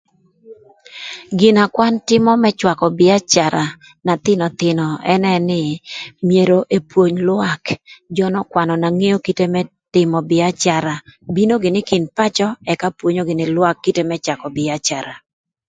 Gin 1.37 1.55
na 1.57 1.65
kwan 1.75 1.95
tïmö 2.07 2.31
më 2.43 2.49
cwakö 2.59 2.87
bïacara 2.99 3.63
na 4.05 4.13
thïnöthïnö 4.23 4.85
ënë 5.13 5.33
nï 5.49 5.61
myero 6.27 6.59
epwony 6.77 7.15
lwak 7.27 7.63
jö 8.15 8.25
n'ökwanö 8.31 8.73
na 8.81 8.89
ngeo 8.97 9.17
kite 9.25 9.45
më 9.53 9.61
tïmö 9.93 10.17
bïacara 10.29 10.95
bino 11.35 11.55
gïnï 11.63 11.81
kï 11.89 11.97
pacö 12.17 12.47
ëka 12.71 12.87
pwonyo 12.97 13.21
gïnï 13.27 13.45
lwak 13.55 13.75
kite 13.83 14.01
më 14.09 14.15
cakö 14.25 14.47
bïacara. 14.57 15.13